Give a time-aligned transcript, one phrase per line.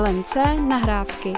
[0.00, 0.36] LMC
[0.68, 1.32] nahrávky.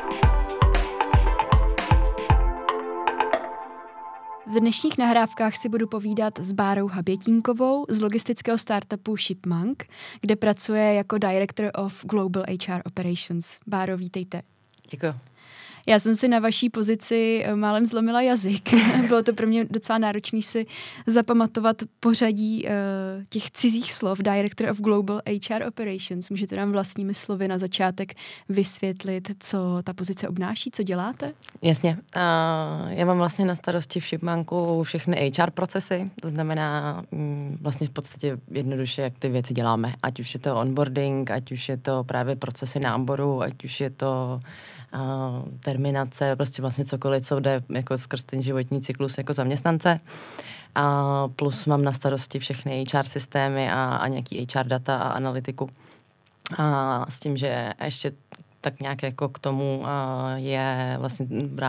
[4.47, 9.85] V dnešních nahrávkách si budu povídat s Bárou Habětínkovou z logistického startupu Shipmonk,
[10.21, 13.59] kde pracuje jako Director of Global HR Operations.
[13.67, 14.43] Báro, vítejte.
[14.91, 15.15] Děkuji.
[15.87, 18.75] Já jsem si na vaší pozici eh, málem zlomila jazyk.
[19.09, 20.67] Bylo to pro mě docela náročné si
[21.07, 22.71] zapamatovat pořadí uh,
[23.29, 24.19] těch cizích slov.
[24.19, 26.31] Director of Global HR Operations.
[26.31, 28.15] Můžete nám vlastními slovy na začátek
[28.49, 31.33] vysvětlit, co ta pozice obnáší, co děláte?
[31.63, 31.99] Jasně.
[32.17, 37.87] Uh, já mám vlastně na starosti v Shipmanku všechny HR procesy, to znamená um, vlastně
[37.87, 39.95] v podstatě jednoduše, jak ty věci děláme.
[40.03, 43.91] Ať už je to onboarding, ať už je to právě procesy náboru, ať už je
[43.91, 44.41] to
[45.61, 50.01] terminace, prostě vlastně cokoliv, co jde jako skrz ten životní cyklus jako zaměstnance.
[50.75, 55.71] A plus mám na starosti všechny HR systémy a, a nějaký HR data a analytiku.
[56.59, 58.13] A s tím, že ještě
[58.65, 59.87] tak nějak jako k tomu uh,
[60.35, 61.27] je vlastně,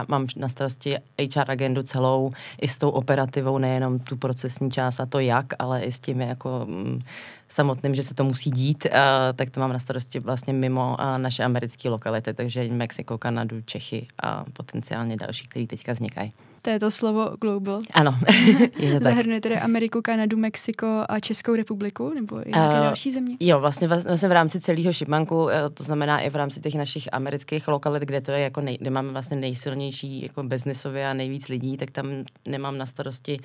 [0.08, 0.96] mám na starosti
[1.34, 2.30] HR agendu celou,
[2.60, 6.20] i s tou operativou, nejenom tu procesní část a to jak, ale i s tím
[6.20, 7.00] jako um,
[7.48, 8.90] samotným, že se to musí dít, uh,
[9.34, 14.06] tak to mám na starosti vlastně mimo uh, naše americké lokality, takže Mexiko, Kanadu, Čechy
[14.22, 16.32] a potenciálně další, které teďka vznikají.
[16.66, 17.80] To je to slovo global.
[17.94, 18.18] Ano,
[18.78, 23.12] je to Zahrnuje tedy Ameriku, Kanadu, Mexiko a Českou republiku, nebo i nějaké uh, další
[23.12, 23.36] země?
[23.40, 27.68] Jo, vlastně, vlastně v rámci celého šipmanku, to znamená i v rámci těch našich amerických
[27.68, 31.76] lokalit, kde to je jako nej, kde máme vlastně nejsilnější jako biznisově a nejvíc lidí,
[31.76, 32.06] tak tam
[32.48, 33.38] nemám na starosti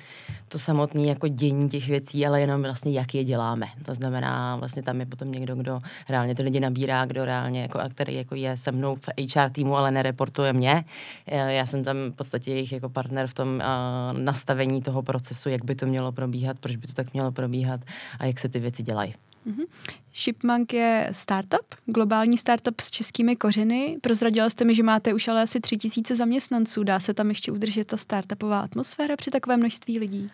[0.48, 3.66] to samotné jako dění těch věcí, ale jenom vlastně jak je děláme.
[3.86, 5.78] To znamená, vlastně tam je potom někdo, kdo
[6.08, 9.50] reálně ty lidi nabírá, kdo reálně jako, a který jako je se mnou v HR
[9.50, 10.84] týmu, ale nereportuje mě.
[11.26, 15.48] Já jsem tam v podstatě jejich jako partner partner v tom uh, nastavení toho procesu,
[15.48, 17.80] jak by to mělo probíhat, proč by to tak mělo probíhat
[18.18, 19.14] a jak se ty věci dělají.
[19.46, 19.66] Mm-hmm.
[20.14, 23.98] Shipmonk je startup, globální startup s českými kořeny.
[24.00, 26.84] Prozradila jste mi, že máte už ale asi tři tisíce zaměstnanců.
[26.84, 30.28] Dá se tam ještě udržet ta startupová atmosféra při takové množství lidí?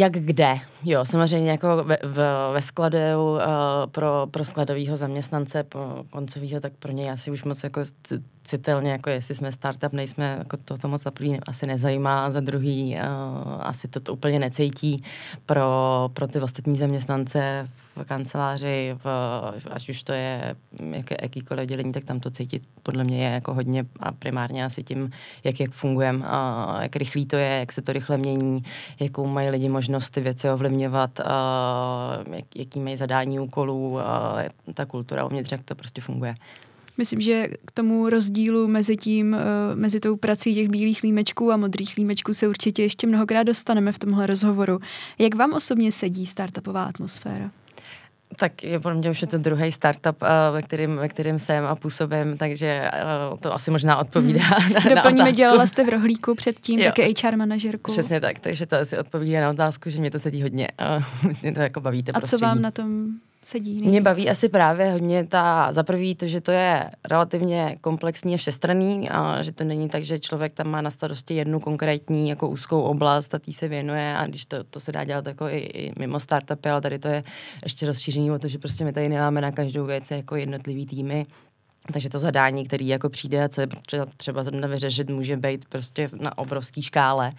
[0.00, 0.58] Jak kde?
[0.84, 1.98] Jo, samozřejmě jako ve,
[2.52, 2.98] ve skladu
[3.32, 3.40] uh,
[3.90, 7.80] pro, pro skladového zaměstnance po koncového, tak pro něj asi už moc jako
[8.48, 12.40] citelně, jako jestli jsme startup, nejsme, jako to, to moc za první asi nezajímá, za
[12.40, 13.02] druhý uh,
[13.60, 15.02] asi to, to úplně necítí
[15.46, 15.64] pro,
[16.12, 19.06] pro ty ostatní zaměstnance v kanceláři, v,
[19.70, 20.56] ať už to je
[20.90, 24.82] jaké, jakýkoliv dělení, tak tam to cítit podle mě je jako hodně a primárně asi
[24.82, 25.10] tím,
[25.44, 28.62] jak, jak fungujeme, a jak rychlý to je, jak se to rychle mění,
[29.00, 34.38] jakou mají lidi možnost ty věci ovlivňovat, a jak, jaký mají zadání úkolů, a
[34.74, 36.34] ta kultura uvnitř, jak to prostě funguje.
[36.98, 39.38] Myslím, že k tomu rozdílu mezi tím, eh,
[39.74, 43.98] mezi tou prací těch bílých límečků a modrých límečků se určitě ještě mnohokrát dostaneme v
[43.98, 44.78] tomhle rozhovoru.
[45.18, 47.50] Jak vám osobně sedí startupová atmosféra?
[48.36, 51.64] Tak je pro mě už je to druhý startup, uh, ve, kterým, ve kterým jsem
[51.64, 52.90] a působím, takže
[53.32, 54.72] uh, to asi možná odpovídá hmm.
[54.84, 56.84] na, Doplníme, na dělala jste v rohlíku předtím, jo.
[56.84, 57.92] taky HR manažerku.
[57.92, 60.68] Přesně tak, takže to asi odpovídá na otázku, že mě to sedí hodně.
[61.42, 62.40] Mě to jako bavíte A prostředí.
[62.40, 63.08] co vám na tom
[63.48, 63.90] sedí nejvíc?
[63.90, 68.36] Mě baví asi právě hodně ta, za prvý to, že to je relativně komplexní a
[68.36, 72.48] všestranný a že to není tak, že člověk tam má na starosti jednu konkrétní jako
[72.48, 75.58] úzkou oblast a tý se věnuje a když to, to se dá dělat jako i,
[75.58, 77.24] i mimo startupy, ale tady to je
[77.62, 81.26] ještě rozšíření o to, že prostě my tady nemáme na každou věc jako jednotlivý týmy,
[81.92, 83.66] takže to zadání, který jako přijde a co je
[84.16, 87.32] třeba zrovna vyřešit, může být prostě na obrovské škále.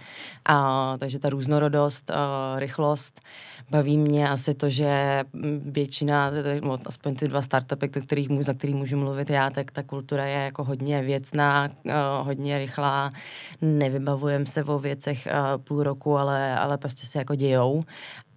[0.45, 3.21] A, takže ta různorodost, a, rychlost,
[3.69, 5.23] baví mě asi to, že
[5.61, 10.25] většina, no, aspoň ty dva startupy, kterých, za který můžu mluvit já, tak ta kultura
[10.25, 13.09] je jako hodně věcná, a, hodně rychlá,
[13.61, 17.81] nevybavujem se o věcech a, půl roku, ale, ale prostě se jako dějou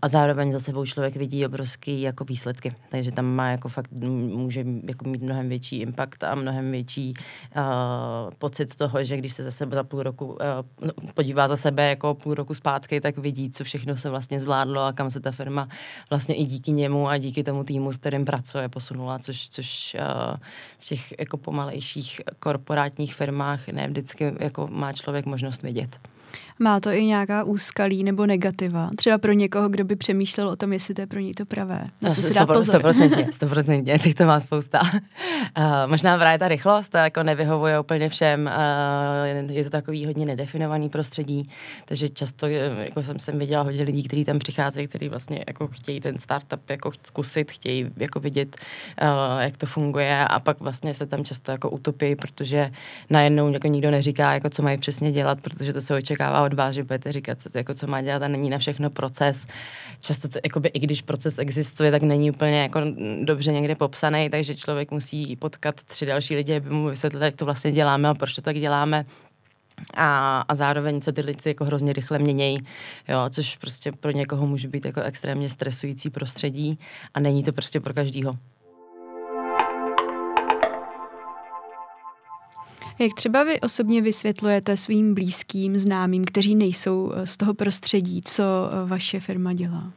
[0.03, 2.71] a zároveň za sebou člověk vidí obrovský jako výsledky.
[2.89, 7.15] Takže tam má jako fakt, může jako mít mnohem větší impact a mnohem větší
[7.57, 7.63] uh,
[8.39, 12.15] pocit toho, že když se za sebe za půl roku uh, podívá za sebe jako
[12.15, 15.69] půl roku zpátky, tak vidí, co všechno se vlastně zvládlo a kam se ta firma
[16.11, 20.37] vlastně i díky němu a díky tomu týmu, s kterým pracuje, posunula, což, což uh,
[20.79, 25.99] v těch jako pomalejších korporátních firmách ne vždycky jako má člověk možnost vidět.
[26.63, 28.91] Má to i nějaká úskalí nebo negativa?
[28.97, 31.85] Třeba pro někoho, kdo by přemýšlel o tom, jestli to je pro něj to pravé.
[32.03, 32.65] Na co si dá pozor.
[32.65, 34.81] Stoprocentně, stoprocentně, těch to má spousta.
[34.83, 38.51] Uh, možná právě ta rychlost, to jako nevyhovuje úplně všem.
[39.47, 41.49] Uh, je to takový hodně nedefinovaný prostředí,
[41.85, 46.01] takže často jako jsem, jsem viděla hodně lidí, kteří tam přicházejí, kteří vlastně jako chtějí
[46.01, 48.57] ten startup jako zkusit, chtějí jako vidět,
[49.03, 52.71] uh, jak to funguje a pak vlastně se tam často jako utopí, protože
[53.11, 56.57] najednou jako nikdo neříká, jako co mají přesně dělat, protože to se očekává od od
[56.57, 59.47] vás, že budete říkat, co, to, jako, co má dělat a není na všechno proces.
[60.01, 62.81] Často to, jakoby, i když proces existuje, tak není úplně jako
[63.23, 67.45] dobře někde popsaný, takže člověk musí potkat tři další lidi, aby mu vysvětlili, jak to
[67.45, 69.05] vlastně děláme a proč to tak děláme
[69.95, 72.59] a, a zároveň se ty lidi jako hrozně rychle měnějí,
[73.09, 76.79] jo, což prostě pro někoho může být jako extrémně stresující prostředí
[77.15, 78.33] a není to prostě pro každýho.
[83.03, 88.43] Jak třeba vy osobně vysvětlujete svým blízkým, známým, kteří nejsou eh, z toho prostředí, co
[88.43, 89.93] eh, vaše firma dělá?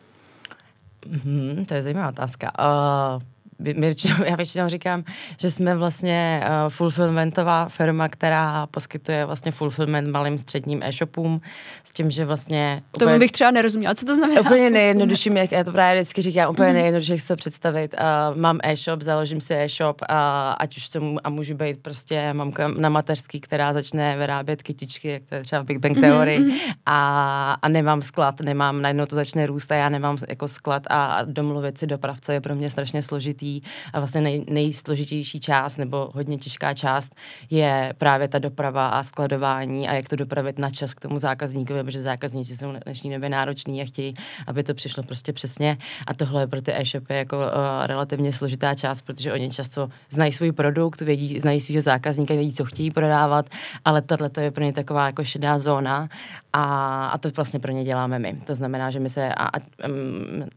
[1.25, 2.51] Mm, to je zajímavá otázka.
[2.59, 3.21] Uh,
[3.59, 5.03] my většinou, já většinou říkám,
[5.39, 11.41] že jsme vlastně uh, fulfillmentová firma, která poskytuje vlastně fulfillment malým středním e-shopům
[11.83, 12.81] s tím, že vlastně...
[12.95, 14.41] Úplně, Tomu bych třeba nerozuměla, co to znamená?
[14.41, 16.75] Úplně nejjednodušší, jak já to právě vždycky říkám, úplně mm.
[16.75, 17.95] nejjednodušší, jak si to představit.
[18.31, 22.67] Uh, mám e-shop, založím si e-shop, a ať už to a můžu být prostě mamka
[22.67, 26.51] na mateřský, která začne vyrábět kytičky, jak to je třeba v Big Bang Theory mm.
[26.85, 31.05] a, a nemám sklad, nemám, najednou to začne růst a já nemám jako sklad a,
[31.05, 33.61] a domluvit si dopravce je pro mě strašně složitý složitý
[33.93, 37.15] a vlastně nej, nejsložitější část nebo hodně těžká část
[37.49, 41.83] je právě ta doprava a skladování a jak to dopravit na čas k tomu zákazníkovi,
[41.83, 44.13] protože zákazníci jsou v dnešní době nároční a chtějí,
[44.47, 45.77] aby to přišlo prostě přesně.
[46.07, 47.43] A tohle je pro ty e-shopy jako uh,
[47.85, 52.65] relativně složitá část, protože oni často znají svůj produkt, vědí, znají svého zákazníka, vědí, co
[52.65, 53.49] chtějí prodávat,
[53.85, 56.07] ale tohle to je pro ně taková jako šedá zóna
[56.53, 56.63] a,
[57.07, 58.41] a to vlastně pro ně děláme my.
[58.45, 60.49] To znamená, že my se a, a um,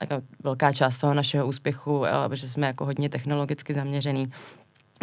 [0.44, 4.30] velká část toho našeho úspěchu, uh, že jsme jako hodně technologicky zaměřený,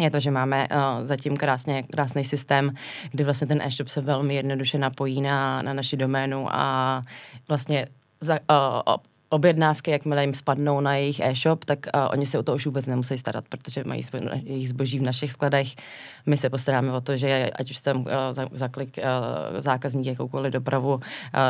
[0.00, 2.72] je to, že máme uh, zatím krásně, krásný systém,
[3.10, 7.02] kdy vlastně ten e-shop se velmi jednoduše napojí na, na naši doménu a
[7.48, 7.86] vlastně
[8.20, 8.38] za,
[8.88, 8.96] uh,
[9.28, 12.86] objednávky, jakmile jim spadnou na jejich e-shop, tak uh, oni se o to už vůbec
[12.86, 15.68] nemusí starat, protože mají svoj, jejich zboží v našich skladech.
[16.26, 20.52] My se postaráme o to, že ať už tam uh, za, zaklik uh, zákazník jakoukoliv
[20.52, 21.00] dopravu uh,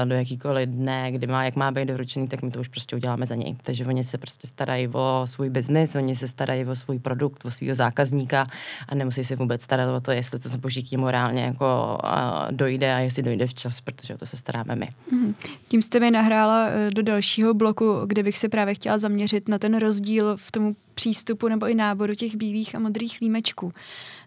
[0.05, 3.26] do jakýkoliv dne, kdy má, jak má být doručený, tak my to už prostě uděláme
[3.26, 3.56] za něj.
[3.62, 7.50] Takže oni se prostě starají o svůj biznis, oni se starají o svůj produkt, o
[7.50, 8.46] svého zákazníka
[8.88, 12.11] a nemusí se vůbec starat o to, jestli to zboží k němu reálně jako uh,
[12.50, 14.88] dojde a jestli dojde včas, protože o to se staráme my.
[15.12, 15.34] Mm-hmm.
[15.69, 19.59] Tím jste mi nahrála do dalšího bloku bloku, kde bych se právě chtěla zaměřit na
[19.59, 23.73] ten rozdíl v tom přístupu nebo i náboru těch bílých a modrých límečků.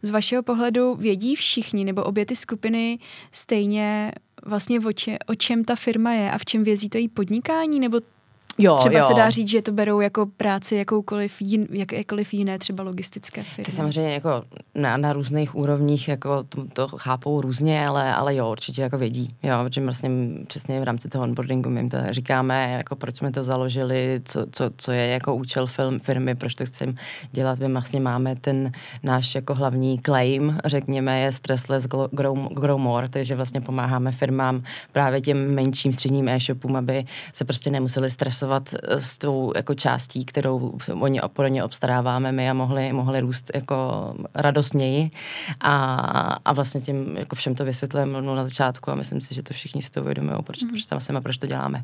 [0.01, 2.99] Z vašeho pohledu vědí všichni nebo obě ty skupiny
[3.31, 4.11] stejně
[4.45, 7.79] vlastně o, če, o čem ta firma je a v čem vězí to její podnikání,
[7.79, 7.99] nebo
[8.61, 9.07] Jo, třeba jo.
[9.07, 13.43] se dá říct, že to berou jako práci jakoukoliv jin, jak, jakkoliv jiné třeba logistické
[13.43, 13.65] firmy.
[13.65, 14.43] Ty samozřejmě jako
[14.75, 19.27] na, na různých úrovních jako to, to chápou různě, ale, ale jo, určitě jako vědí.
[19.43, 20.09] Jo, protože vlastně
[20.47, 24.45] přesně v rámci toho onboardingu my jim to říkáme, jako proč jsme to založili, co,
[24.51, 26.93] co, co je jako účel film, firmy, proč to chceme
[27.31, 27.59] dělat.
[27.59, 28.71] My vlastně máme ten
[29.03, 35.21] náš jako hlavní claim, řekněme, je stressless grow, grow more, takže vlastně pomáháme firmám právě
[35.21, 40.25] těm menším středním e-shopům, aby se prostě nemuseli stresovat pracovat eh, s tou jako částí,
[40.25, 43.75] kterou oni pro ně obstaráváme my a mohli, mohli růst jako
[44.35, 45.11] radostněji
[45.61, 45.83] a,
[46.45, 49.81] a vlastně tím jako všem to vysvětlujeme na začátku a myslím si, že to všichni
[49.81, 50.69] si to uvědomují, proč, mm.
[50.69, 51.83] proč tam jsme a proč to děláme.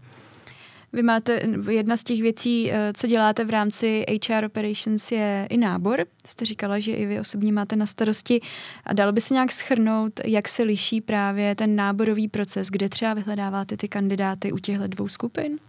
[0.94, 5.58] Vy máte, jedna z těch věcí, eh, co děláte v rámci HR Operations je i
[5.58, 6.06] nábor.
[6.26, 8.42] Jste říkala, že i vy osobně máte na starosti.
[8.86, 13.14] A dalo by se nějak schrnout, jak se liší právě ten náborový proces, kde třeba
[13.14, 15.60] vyhledáváte ty kandidáty u těchto dvou skupin?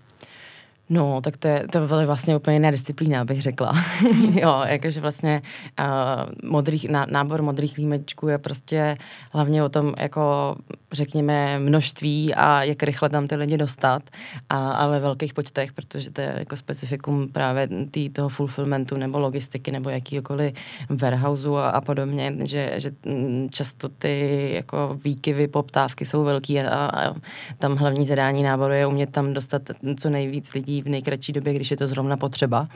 [0.90, 3.74] No, tak to je, to je vlastně úplně jiná disciplína, bych řekla.
[4.34, 5.42] jo, jakože vlastně
[5.80, 8.96] uh, modrých, ná, nábor modrých límečků je prostě
[9.32, 10.56] hlavně o tom, jako
[10.92, 14.02] řekněme, množství a jak rychle tam ty lidi dostat
[14.50, 19.18] a, a ve velkých počtech, protože to je jako specifikum právě tý, toho fulfillmentu nebo
[19.18, 20.54] logistiky nebo jakýkoliv
[20.90, 26.86] warehouseu a, a podobně, že, že mm, často ty jako výkyvy, poptávky jsou velký a,
[26.86, 27.14] a
[27.58, 29.62] tam hlavní zadání náboru je umět tam dostat
[29.96, 32.68] co nejvíc lidí v nejkratší době, když je to zrovna potřeba.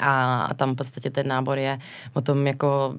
[0.00, 1.78] A, tam v podstatě ten nábor je
[2.12, 2.94] o tom jako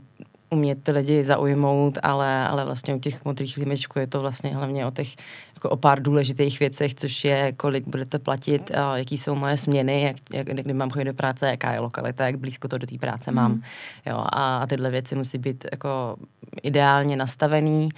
[0.49, 4.85] umět ty lidi zaujmout, ale, ale vlastně u těch modrých límečků je to vlastně hlavně
[4.85, 5.15] o těch
[5.55, 10.01] jako o pár důležitých věcech, což je, kolik budete platit, a jaký jsou moje směny,
[10.01, 12.97] jak, jak, kdy mám chodit do práce, jaká je lokalita, jak blízko to do té
[12.97, 13.35] práce mm.
[13.35, 13.51] mám.
[13.51, 13.61] Mhm.
[14.05, 16.15] Jo, a, a tyhle věci musí být jako
[16.63, 17.89] ideálně nastavený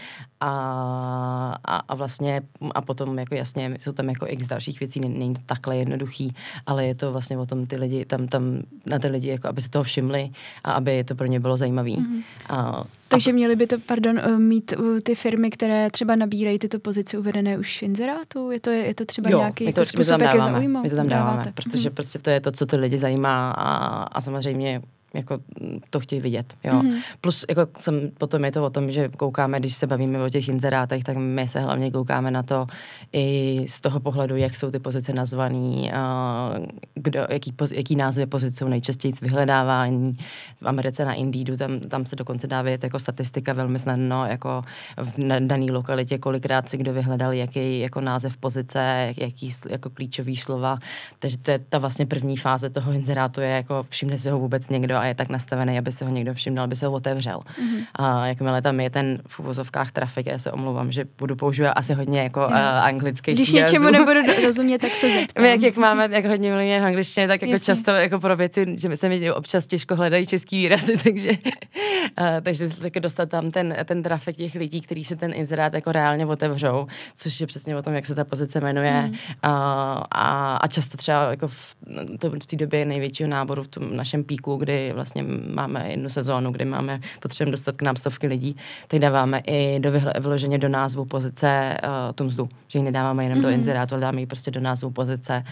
[0.44, 2.42] a, a, a vlastně
[2.76, 6.34] a potom jako jasně jsou tam jako x dalších věcí, není to takhle jednoduchý,
[6.66, 9.62] ale je to vlastně o tom ty lidi, tam, tam na ty lidi, jako aby
[9.62, 10.30] se toho všimli
[10.64, 11.98] a aby to pro ně bylo zajímavý.
[11.98, 12.24] Mm-hmm.
[12.50, 13.34] A, takže a...
[13.34, 17.58] měly by to, pardon, eh, mít uh, ty firmy, které třeba nabírají tyto pozice uvedené
[17.58, 18.52] už v inzerátu?
[18.52, 20.84] Je to, je to třeba jo, nějaký my to, jako způsob, jak je zaujmout?
[20.84, 21.52] My to tam dáváme, dáváte.
[21.52, 21.94] protože mm-hmm.
[21.94, 24.82] prostě to je to, co ty lidi zajímá a, a samozřejmě
[25.14, 25.40] jako
[25.90, 26.54] to chtějí vidět.
[26.64, 26.74] Jo.
[26.74, 27.02] Mm-hmm.
[27.22, 30.48] Plus jako jsem, potom je to o tom, že koukáme, když se bavíme o těch
[30.48, 32.68] inzerátech, tak my se hlavně koukáme na to
[33.14, 35.92] i z toho pohledu, jak jsou ty pozice nazvaný,
[36.94, 40.18] kdo, jaký, jaký názvy pozice jsou nejčastěji vyhledávání.
[40.62, 44.62] V Americe na Indeedu, tam, tam se dokonce dá vědět jako statistika velmi snadno, jako
[44.98, 50.78] v dané lokalitě, kolikrát si kdo vyhledal, jaký jako název pozice, jaký jako klíčový slova.
[51.20, 54.70] Takže to je ta vlastně první fáze toho inzerátu, je jako všimne si ho vůbec
[54.70, 57.40] někdo a je tak nastavený, aby se ho někdo všiml, aby se ho otevřel.
[57.40, 57.86] Mm-hmm.
[57.96, 61.94] A jakmile tam je ten v uvozovkách trafik, já se omlouvám, že budu používat asi
[61.94, 62.46] hodně jako mm.
[62.46, 65.44] uh, anglický Když něčemu nebudu rozumět, tak se zeptám.
[65.44, 67.66] My, jak, jak máme jak hodně mluvíme v angličtině, tak jako Jasně.
[67.66, 72.70] často jako pro věci, že se mi občas těžko hledají český výrazy, takže, uh, takže
[72.70, 76.88] tak dostat tam ten, ten trafik těch lidí, kteří si ten inzerát jako reálně otevřou,
[77.16, 79.02] což je přesně o tom, jak se ta pozice jmenuje.
[79.02, 79.10] Mm.
[79.10, 79.18] Uh,
[80.12, 81.76] a, a často třeba jako v,
[82.20, 85.24] to, v té době největšího náboru v tom našem píku, kdy vlastně
[85.54, 88.56] máme jednu sezónu, kdy máme potřebujeme dostat k nám stovky lidí,
[88.88, 93.40] tak dáváme i do vyloženě do názvu pozice uh, tu mzdu, že ji nedáváme jenom
[93.40, 93.42] mm-hmm.
[93.42, 93.60] do mhm.
[93.60, 95.44] inzerátu, ale dáme ji prostě do názvu pozice,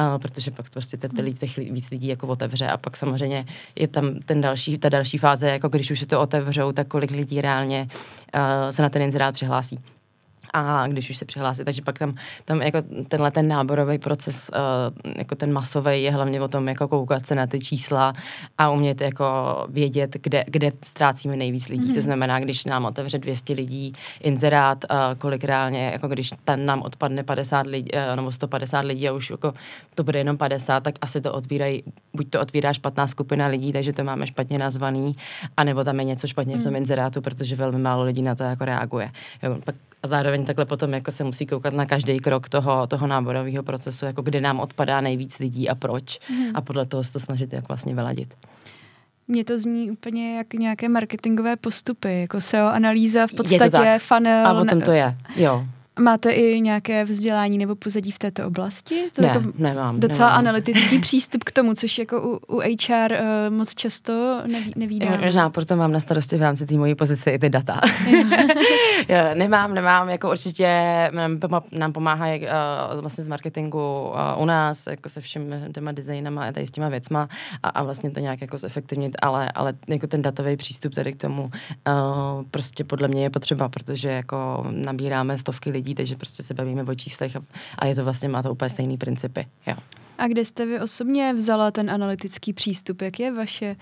[0.00, 4.14] uh, protože pak prostě těch, těch víc lidí jako otevře a pak samozřejmě je tam
[4.24, 7.88] ten další, ta další fáze, jako když už se to otevřou, tak kolik lidí reálně
[8.34, 9.78] uh, se na ten inzerát přihlásí
[10.56, 15.14] a když už se přihlásí, takže pak tam, tam jako tenhle ten náborový proces, uh,
[15.16, 18.12] jako ten masový je hlavně o tom jako koukat se na ty čísla
[18.58, 19.24] a umět jako
[19.68, 21.82] vědět, kde, kde ztrácíme nejvíc lidí.
[21.82, 21.86] Mm-hmm.
[21.86, 22.00] To mhm.
[22.00, 27.22] znamená, když nám otevře 200 lidí inzerát, uh, kolik reálně, jako když tam nám odpadne
[27.22, 29.52] 50 lidí, uh, nebo 150 lidí a už jako
[29.94, 31.82] to bude jenom 50, tak asi to otvírají,
[32.14, 35.12] buď to otvírá špatná skupina lidí, takže to máme špatně nazvaný,
[35.56, 36.76] anebo tam je něco špatně v tom mhm.
[36.76, 39.10] inzerátu, protože velmi málo lidí na to jako reaguje.
[39.42, 39.74] Jo, pak
[40.06, 44.04] a zároveň takhle potom jako se musí koukat na každý krok toho, toho náborového procesu,
[44.04, 46.18] jako kde nám odpadá nejvíc lidí a proč.
[46.28, 46.50] Hmm.
[46.54, 48.34] A podle toho se to snažit jak vlastně vyladit.
[49.28, 54.46] Mně to zní úplně jak nějaké marketingové postupy, jako SEO analýza v podstatě, funnel.
[54.46, 55.66] A o tom to je, jo.
[56.00, 59.10] Máte i nějaké vzdělání nebo pozadí v této oblasti?
[59.14, 60.00] To ne, jako nemám.
[60.00, 60.38] Docela nemám.
[60.38, 65.20] analytický přístup k tomu, což jako u, u HR uh, eh, moc často neví, nevídám.
[65.20, 67.80] Možná proto mám na starosti v rámci té mojí pozice i ty data.
[69.34, 70.68] nemám, nemám, jako určitě
[71.12, 71.38] nám,
[71.72, 76.44] nám pomáhá jak, uh, vlastně z marketingu uh, u nás, jako se všemi těma designama
[76.44, 77.28] a tady s těma věcma
[77.62, 81.16] a, a vlastně to nějak jako zefektivnit, ale, ale jako ten datový přístup tady k
[81.16, 81.50] tomu uh,
[82.50, 86.82] prostě podle mě je potřeba, protože jako nabíráme stovky lidí lidí, takže prostě se bavíme
[86.82, 87.40] o číslech a,
[87.78, 89.46] a je to vlastně, má to úplně stejný principy.
[89.66, 89.76] Jo.
[90.18, 93.02] A kde jste vy osobně vzala ten analytický přístup?
[93.02, 93.76] Jak je vaše,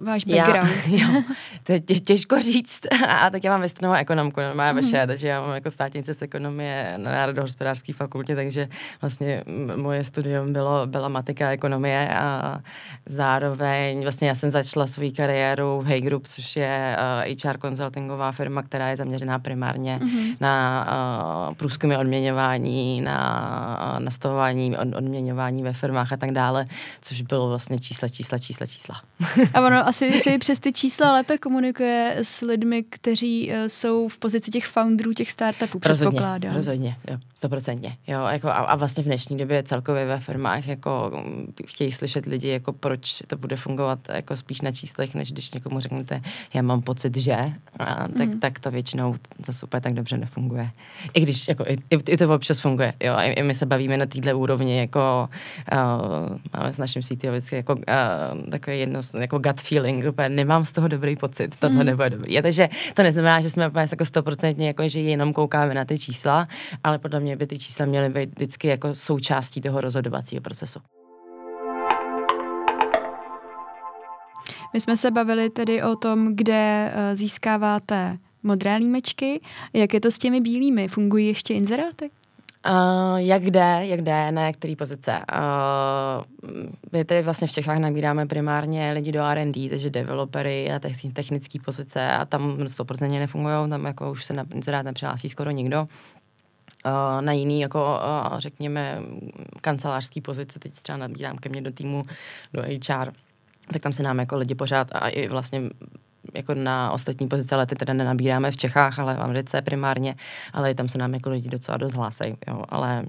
[0.00, 0.70] uh, váš background?
[0.86, 1.22] Já, jo,
[1.62, 2.80] to je tě, těžko říct.
[3.08, 5.06] A tak já mám vystudovanou ekonomku, má vaše, mm.
[5.06, 8.68] takže já mám jako státnice z ekonomie na Národohospodářské fakultě, takže
[9.00, 9.44] vlastně
[9.76, 12.60] moje studium bylo, byla matika ekonomie a
[13.06, 17.58] zároveň vlastně já jsem začala svou kariéru v Hey Group, což je uh, eh, HR
[17.58, 20.34] consultingová firma, která je zaměřená primárně mm.
[20.40, 20.86] na
[21.48, 26.66] uh, průzkumy odměňování, na uh, nastavování od, odměňování ve firmách a tak dále,
[27.00, 29.02] což bylo vlastně čísla, čísla, čísla, čísla.
[29.54, 34.18] A ono asi si přes ty čísla lépe komunikuje s lidmi, kteří uh, jsou v
[34.18, 36.52] pozici těch founderů, těch startupů, předpokládám.
[36.52, 37.96] Rozhodně, jo, stoprocentně.
[38.06, 42.26] Jo, jako a, a, vlastně v dnešní době celkově ve firmách jako mm, chtějí slyšet
[42.26, 46.20] lidi, jako proč to bude fungovat jako spíš na číslech, než když někomu řeknete,
[46.54, 47.36] já mám pocit, že,
[47.78, 48.40] a, tak, mm.
[48.40, 49.14] tak to většinou
[49.46, 50.70] zase úplně tak dobře nefunguje.
[51.14, 54.06] I když jako, i, i to občas funguje, jo, i, i my se bavíme na
[54.06, 55.28] této úrovni, jako
[55.72, 60.64] uh, máme s naším CTO vždycky jako uh, takový jedno, jako gut feeling, úplně nemám
[60.64, 61.86] z toho dobrý pocit, tohle mm.
[61.86, 62.38] nebude dobrý.
[62.38, 65.98] A takže to neznamená, že jsme úplně jako stoprocentně, jako že jenom koukáme na ty
[65.98, 66.46] čísla,
[66.84, 70.80] ale podle mě by ty čísla měly být vždycky jako součástí toho rozhodovacího procesu.
[74.72, 79.40] My jsme se bavili tedy o tom, kde uh, získáváte modré límečky.
[79.72, 80.88] Jak je to s těmi bílými?
[80.88, 82.10] Fungují ještě inzeráty?
[82.70, 85.12] Uh, jak jde, jak jde, na který pozice.
[85.12, 86.50] Uh,
[86.92, 90.80] my tady vlastně v Čechách nabíráme primárně lidi do R&D, takže developery a
[91.12, 95.88] technické pozice a tam 100% nefungují, tam jako už se na inzerát nepřihlásí skoro nikdo.
[96.88, 98.00] Uh, na jiný, jako
[98.32, 99.02] uh, řekněme,
[99.60, 102.02] kancelářský pozice, teď třeba nabírám ke mně do týmu,
[102.52, 103.12] do HR,
[103.72, 105.62] tak tam se nám jako lidi pořád a i vlastně
[106.34, 110.14] jako na ostatní pozice, ale ty teda nenabíráme v Čechách, ale v Americe primárně,
[110.52, 113.04] ale tam se nám jako lidi docela dost hlásej, jo, ale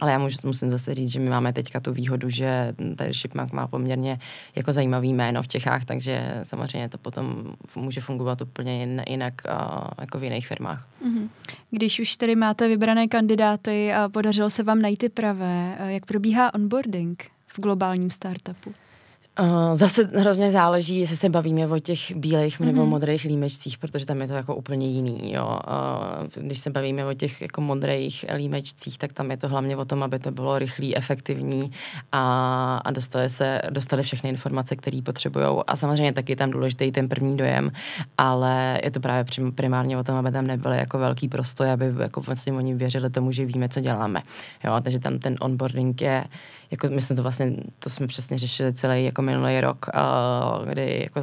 [0.00, 3.52] ale já můžu, musím zase říct, že my máme teďka tu výhodu, že tady Shipmark
[3.52, 4.18] má poměrně
[4.56, 9.34] jako zajímavý jméno v Čechách, takže samozřejmě to potom může fungovat úplně jinak
[10.00, 10.88] jako v jiných firmách.
[11.06, 11.28] Mm-hmm.
[11.70, 16.54] Když už tedy máte vybrané kandidáty a podařilo se vám najít ty pravé, jak probíhá
[16.54, 18.74] onboarding v globálním startupu?
[19.40, 22.64] Uh, zase hrozně záleží, jestli se bavíme o těch bílých mm-hmm.
[22.64, 22.90] nebo mhm.
[22.90, 25.32] modrých límečcích, protože tam je to jako úplně jiný.
[25.32, 25.60] Jo.
[26.38, 29.84] Uh, když se bavíme o těch jako modrých límečcích, tak tam je to hlavně o
[29.84, 31.70] tom, aby to bylo rychlý, efektivní
[32.12, 35.46] a, a dostali, se, dostali všechny informace, které potřebují.
[35.66, 37.70] A samozřejmě taky tam důležitý ten první dojem,
[38.18, 39.24] ale je to právě
[39.54, 43.32] primárně o tom, aby tam nebyly jako velký prostoj, aby jako vlastně oni věřili tomu,
[43.32, 44.22] že víme, co děláme.
[44.64, 46.24] Jo, takže tam ten onboarding je,
[46.70, 51.00] jako my jsme to vlastně, to jsme přesně řešili celý jako minulý rok, uh, kdy
[51.02, 51.20] jako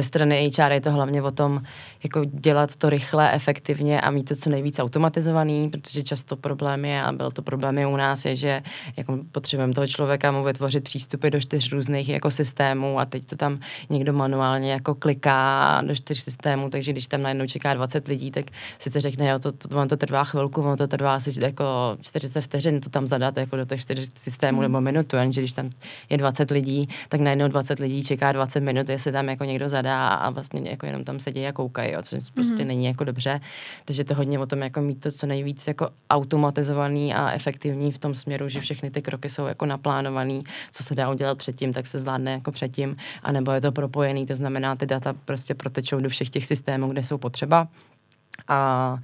[0.00, 1.62] ze strany HR je to hlavně o tom,
[2.02, 7.02] jako dělat to rychle, efektivně a mít to co nejvíc automatizovaný, protože často problém je,
[7.02, 8.62] a byl to problém i u nás, je, že
[8.96, 13.36] jako potřebujeme toho člověka mu vytvořit přístupy do čtyř různých jako systémů a teď to
[13.36, 13.56] tam
[13.90, 18.44] někdo manuálně jako kliká do čtyř systémů, takže když tam najednou čeká 20 lidí, tak
[18.78, 21.64] sice řekne, jo, to, to, to, to trvá chvilku, ono to trvá asi jako
[22.00, 24.62] 40 vteřin to tam zadat jako do těch čtyř systémů mm.
[24.62, 25.70] nebo minutu, jenže když tam
[26.10, 29.89] je 20 lidí, tak najednou 20 lidí čeká 20 minut, jestli tam jako někdo zadá
[29.98, 32.66] a vlastně jako jenom tam sedí a koukají, jo, což prostě mm-hmm.
[32.66, 33.40] není jako dobře.
[33.84, 37.98] Takže to hodně o tom jako mít to co nejvíc jako automatizovaný a efektivní v
[37.98, 41.86] tom směru, že všechny ty kroky jsou jako naplánovaný, co se dá udělat předtím, tak
[41.86, 46.08] se zvládne jako předtím, anebo je to propojený, to znamená, ty data prostě protečou do
[46.08, 47.68] všech těch systémů, kde jsou potřeba.
[48.48, 48.98] A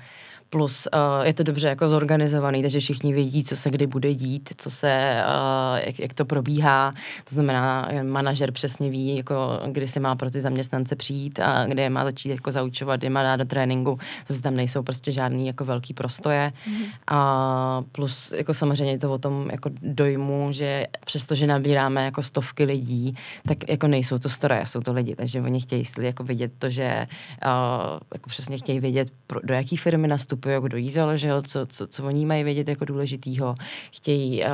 [0.50, 4.50] plus uh, je to dobře jako zorganizovaný, takže všichni vědí, co se kdy bude dít,
[4.56, 6.92] co se, uh, jak, jak to probíhá.
[7.24, 11.82] To znamená, manažer přesně ví, jako, kdy si má pro ty zaměstnance přijít a kde
[11.82, 13.98] je má začít jako zaučovat, kdy má dát do tréninku.
[14.28, 16.52] Zase tam nejsou prostě žádný jako velký prostoje.
[16.66, 16.84] Mm.
[17.06, 22.64] A plus jako samozřejmě je to o tom jako dojmu, že přestože nabíráme jako stovky
[22.64, 23.14] lidí,
[23.48, 27.06] tak jako nejsou to stroje, jsou to lidi, takže oni chtějí jako vidět to, že
[27.46, 31.66] uh, jako přesně chtějí vědět, pro, do jaký firmy nastupují, nastupují, kdo jí založil, co,
[31.66, 33.54] co, co oni mají vědět jako důležitýho.
[33.92, 34.50] Chtějí, uh,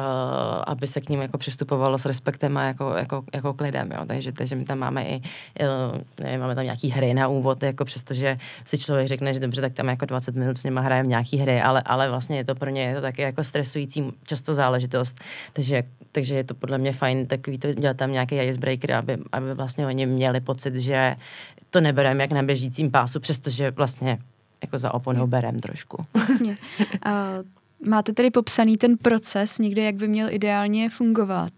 [0.67, 3.91] aby se k ním jako přistupovalo s respektem a jako, jako, jako k lidem.
[3.93, 4.05] Jo.
[4.07, 5.21] Takže, takže my tam máme i,
[5.61, 9.61] uh, nevím, máme tam nějaký hry na úvod, jako přestože si člověk řekne, že dobře,
[9.61, 12.55] tak tam jako 20 minut s nimi hrajeme nějaký hry, ale, ale vlastně je to
[12.55, 15.17] pro ně je to taky jako stresující často záležitost.
[15.53, 19.55] Takže, takže je to podle mě fajn takový to dělat tam nějaký icebreaker, aby, aby
[19.55, 21.17] vlastně oni měli pocit, že
[21.71, 24.19] to nebereme jak na běžícím pásu, přestože vlastně
[24.63, 26.03] jako za oponou berem trošku.
[26.15, 26.55] Jasně.
[26.81, 31.51] Uh, máte tedy popsaný ten proces někde, jak by měl ideálně fungovat.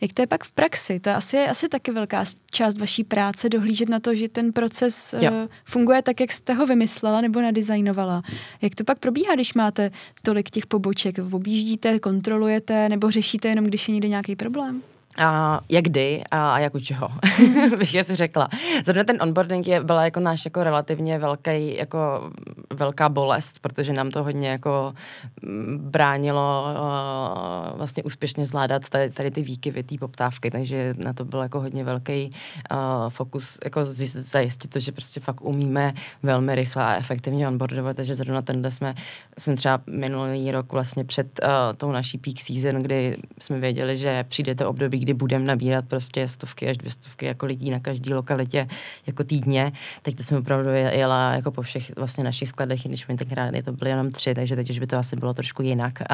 [0.00, 1.00] Jak to je pak v praxi?
[1.00, 5.14] To je asi, asi taky velká část vaší práce dohlížet na to, že ten proces
[5.14, 5.28] uh,
[5.64, 8.22] funguje tak, jak jste ho vymyslela nebo nadizajnovala.
[8.62, 9.90] Jak to pak probíhá, když máte
[10.22, 11.18] tolik těch poboček?
[11.32, 14.82] Objíždíte, kontrolujete nebo řešíte jenom, když je někde nějaký problém?
[15.18, 17.08] A jak kdy a jak u čeho,
[17.78, 18.48] bych si řekla.
[18.84, 22.30] Zrovna ten onboarding je, byla jako náš jako relativně velký, jako
[22.72, 24.94] velká bolest, protože nám to hodně jako
[25.42, 31.24] mm, bránilo uh, vlastně úspěšně zvládat tady, tady ty výkyvy té poptávky, takže na to
[31.24, 32.30] byl jako hodně velký
[32.72, 38.14] uh, fokus, jako zajistit to, že prostě fakt umíme velmi rychle a efektivně onboardovat, takže
[38.14, 38.94] zrovna tenhle jsme,
[39.38, 44.24] jsme třeba minulý rok vlastně před uh, tou naší peak season, kdy jsme věděli, že
[44.24, 48.14] přijde to období, kdy budeme nabírat prostě stovky až dvě stovky jako lidí na každý
[48.14, 48.68] lokalitě
[49.06, 53.16] jako týdně, tak to jsme opravdu jela jako po všech vlastně našich skladech, když my
[53.16, 56.04] tenkrát to byly jenom tři, takže teď už by to asi bylo trošku jinak a,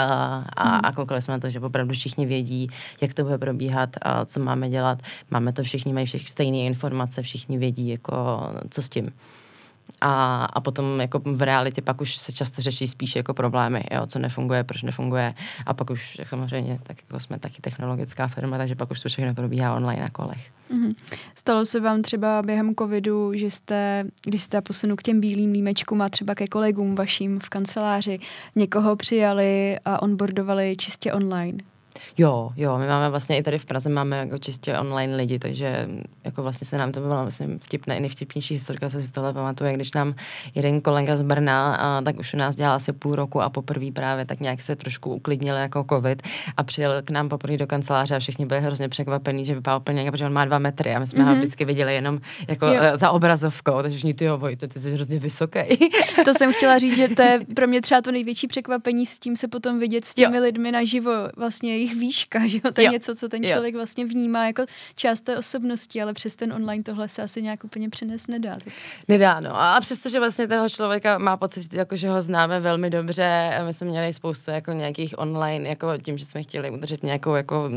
[0.57, 0.81] a, hmm.
[0.85, 2.69] a koukali jsme na to, že opravdu všichni vědí,
[3.01, 5.03] jak to bude probíhat a co máme dělat.
[5.31, 9.13] Máme to všichni, mají všechny stejné informace, všichni vědí, jako co s tím.
[10.01, 14.07] A, a potom jako v realitě pak už se často řeší spíš jako problémy, jo,
[14.07, 15.35] co nefunguje, proč nefunguje.
[15.67, 19.09] A pak už jak samozřejmě, tak jako jsme taky technologická firma, takže pak už to
[19.09, 20.51] všechno probíhá online na kolech.
[20.73, 20.95] Mm-hmm.
[21.35, 26.03] Stalo se vám třeba během covidu, že jste, když jste posunu k těm bílým límečkům
[26.03, 28.19] a třeba ke kolegům vaším v kanceláři,
[28.57, 31.59] někoho přijali a onboardovali čistě online?
[32.19, 35.89] Jo, jo, my máme vlastně i tady v Praze máme jako čistě online lidi, takže
[36.25, 39.73] jako vlastně se nám to bylo, myslím, vtipné, nejvtipnější historka, co si z tohle pamatuje,
[39.73, 40.15] když nám
[40.55, 43.93] jeden kolega z Brna, a, tak už u nás dělal asi půl roku a poprvé
[43.93, 46.23] právě tak nějak se trošku uklidnil jako covid
[46.57, 50.11] a přijel k nám poprvé do kanceláře a všichni byli hrozně překvapení, že vypadal úplně,
[50.11, 51.27] protože on má dva metry a my jsme mm-hmm.
[51.27, 51.39] ho mhm.
[51.39, 52.83] vždycky viděli jenom jako jo.
[52.95, 55.61] Za obrazovkou, takže všichni ty jo, Vojto, ty jsi hrozně vysoký.
[56.25, 59.37] to jsem chtěla říct, že to je pro mě třeba to největší překvapení s tím
[59.37, 60.43] se potom vidět s těmi jo.
[60.43, 62.71] lidmi naživo, vlastně jejich výška, že jo?
[62.73, 62.93] To je jo.
[62.93, 63.79] něco, co ten člověk jo.
[63.79, 64.63] vlastně vnímá jako
[64.95, 68.55] část té osobnosti, ale přes ten online tohle se asi nějak úplně přines nedá.
[68.65, 68.73] Tak.
[69.09, 69.61] Nedá, no.
[69.61, 73.87] A přestože vlastně toho člověka má pocit, jako, že ho známe velmi dobře, my jsme
[73.87, 77.71] měli spoustu jako nějakých online, jako tím, že jsme chtěli udržet nějakou jako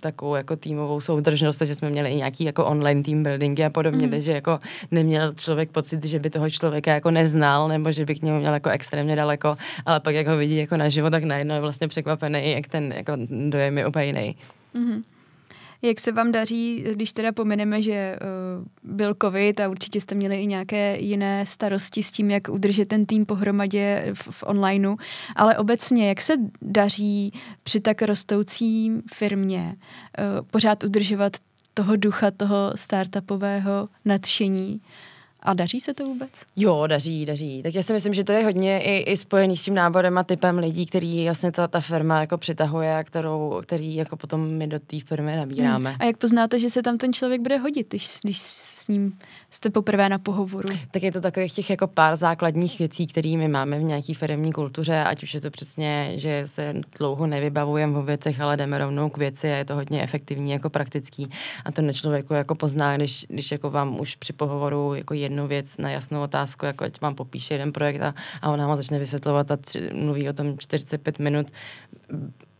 [0.00, 4.06] takovou jako týmovou soudržnost, takže jsme měli i nějaký jako online team buildingy a podobně,
[4.06, 4.10] mm.
[4.10, 4.58] takže jako
[4.90, 8.54] neměl člověk pocit, že by toho člověka jako neznal, nebo že by k němu měl
[8.54, 12.52] jako extrémně daleko, ale pak jak ho vidí jako naživo, tak najednou je vlastně překvapený,
[12.52, 14.36] jak ten jako dojem je úplně jiný.
[14.74, 15.02] Mm-hmm.
[15.82, 20.42] Jak se vám daří, když teda pomineme, že uh, byl covid a určitě jste měli
[20.42, 24.96] i nějaké jiné starosti s tím, jak udržet ten tým pohromadě v, v onlineu,
[25.36, 31.32] ale obecně, jak se daří při tak rostoucí firmě uh, pořád udržovat
[31.74, 34.80] toho ducha, toho startupového nadšení
[35.42, 36.30] a daří se to vůbec?
[36.56, 37.62] Jo, daří, daří.
[37.62, 40.24] Tak já si myslím, že to je hodně i, i spojený s tím náborem a
[40.24, 44.66] typem lidí, který jasně ta, ta firma jako přitahuje a kterou, který jako potom my
[44.66, 45.90] do té firmy nabíráme.
[45.90, 45.98] Hmm.
[46.00, 49.18] A jak poznáte, že se tam ten člověk bude hodit, když, když s ním
[49.50, 50.68] jste poprvé na pohovoru?
[50.90, 54.52] Tak je to takových těch jako pár základních věcí, které my máme v nějaké firmní
[54.52, 59.08] kultuře, ať už je to přesně, že se dlouho nevybavujeme o věcech, ale jdeme rovnou
[59.08, 61.30] k věci a je to hodně efektivní, jako praktický.
[61.64, 65.46] A to na člověku jako pozná, když, když jako vám už při pohovoru jako jednu
[65.46, 68.98] věc na jasnou otázku, jako ať vám popíše jeden projekt a, a ona vám začne
[68.98, 71.46] vysvětlovat a tři, mluví o tom 45 minut,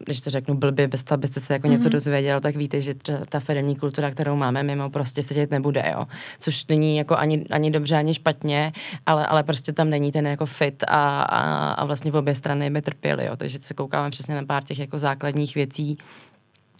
[0.04, 1.70] když to řeknu blbě, bez toho, abyste se jako mm-hmm.
[1.70, 1.90] něco mhm.
[1.90, 2.94] dozvěděl, tak víte, že
[3.28, 6.06] ta firmní kultura, kterou máme mimo, prostě sedět nebude, jo.
[6.38, 8.72] Což není jako ani, ani dobře, ani špatně,
[9.06, 12.70] ale, ale prostě tam není ten jako fit a, a, a vlastně v obě strany
[12.70, 13.36] by trpěli, jo.
[13.36, 15.98] Takže se koukáme přesně na pár těch jako základních věcí,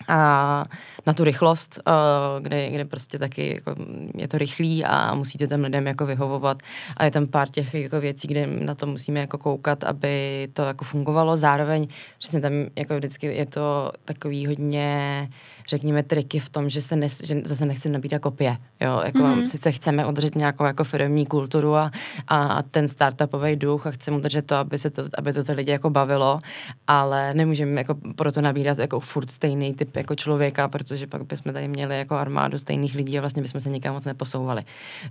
[0.08, 0.62] a
[1.06, 3.74] na tu rychlost, uh, kde, kde prostě taky jako
[4.14, 6.62] je to rychlý a musíte tam lidem jako vyhovovat
[6.96, 10.62] a je tam pár těch jako věcí, kde na to musíme jako koukat, aby to
[10.62, 11.36] jako fungovalo.
[11.36, 11.86] Zároveň
[12.18, 15.28] přesně tam jako vždycky je to takový hodně
[15.70, 18.56] řekněme, triky v tom, že, se ne, že zase nechceme nabídat kopie.
[18.80, 19.00] Jo?
[19.04, 19.42] Jako, mm-hmm.
[19.42, 21.90] Sice chceme udržet nějakou jako firmní kulturu a,
[22.28, 25.70] a ten startupový duch a chceme udržet to, aby, se to, aby to ty lidi
[25.70, 26.40] jako bavilo,
[26.87, 31.68] ale nemůžeme jako proto nabídat jako furt stejný typ jako člověka, protože pak bychom tady
[31.68, 34.62] měli jako armádu stejných lidí a vlastně bychom se nikam moc neposouvali.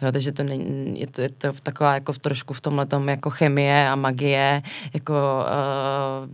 [0.01, 0.11] Jo?
[0.11, 3.95] Takže to není, je to, je to taková jako trošku v tomhle jako chemie a
[3.95, 4.61] magie,
[4.93, 6.27] jako uh,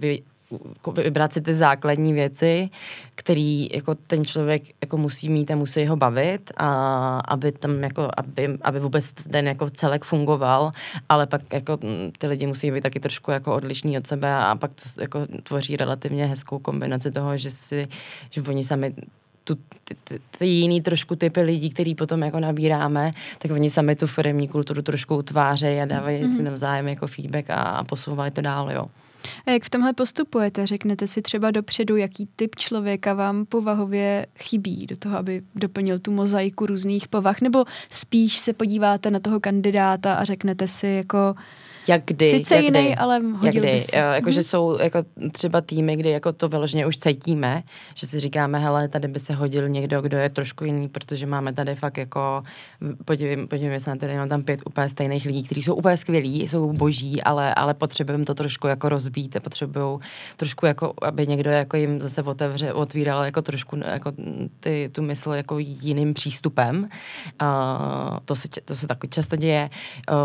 [0.51, 2.69] vy, vybrat si ty základní věci,
[3.15, 8.09] který jako ten člověk jako musí mít a musí ho bavit a aby tam jako,
[8.17, 10.71] aby, aby vůbec ten jako celek fungoval,
[11.09, 11.77] ale pak jako
[12.17, 15.77] ty lidi musí být taky trošku jako odlišní od sebe a pak to jako tvoří
[15.77, 17.87] relativně hezkou kombinaci toho, že si,
[18.29, 18.93] že oni sami
[19.43, 23.95] tu, ty, ty, ty jiný trošku typy lidí, který potom jako nabíráme, tak oni sami
[23.95, 26.35] tu firmní kulturu trošku utvářejí a dávají mm-hmm.
[26.35, 28.85] si navzájem jako feedback a, a posouvají to dál, jo.
[29.45, 30.65] A jak v tomhle postupujete?
[30.65, 36.11] Řeknete si třeba dopředu, jaký typ člověka vám povahově chybí do toho, aby doplnil tu
[36.11, 41.35] mozaiku různých povah, nebo spíš se podíváte na toho kandidáta a řeknete si jako
[41.87, 42.31] jak kdy.
[42.31, 43.81] Sice jak jiný, kdy, ale hodil jak kdy.
[43.81, 43.95] Si.
[43.95, 44.43] Jakože hmm.
[44.43, 44.99] jsou jako
[45.31, 47.63] třeba týmy, kdy jako to vyloženě už cítíme,
[47.95, 51.53] že si říkáme, hele, tady by se hodil někdo, kdo je trošku jiný, protože máme
[51.53, 52.43] tady fakt jako,
[53.05, 56.47] podívejme, podívejme se na tady, mám tam pět úplně stejných lidí, kteří jsou úplně skvělí,
[56.47, 59.99] jsou boží, ale, ale potřebujeme to trošku jako rozbít a potřebují
[60.37, 64.11] trošku jako, aby někdo jako jim zase otevře, otvíral jako trošku jako
[64.59, 66.89] ty, tu mysl jako jiným přístupem.
[67.41, 69.69] Uh, to, se, to se taky často děje.
[70.11, 70.17] Uh,